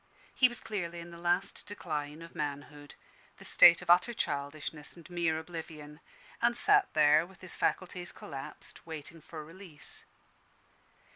He 0.33 0.47
was 0.49 0.59
clearly 0.59 0.99
in 0.99 1.11
the 1.11 1.19
last 1.19 1.63
decline 1.67 2.23
of 2.23 2.33
manhood, 2.33 2.95
the 3.37 3.45
stage 3.45 3.83
of 3.83 3.89
utter 3.91 4.15
childishness 4.15 4.95
and 4.97 5.07
mere 5.11 5.37
oblivion; 5.37 5.99
and 6.41 6.57
sat 6.57 6.91
there 6.95 7.23
with 7.23 7.41
his 7.41 7.55
faculties 7.55 8.11
collapsed, 8.11 8.83
waiting 8.87 9.21
for 9.21 9.45
release. 9.45 10.03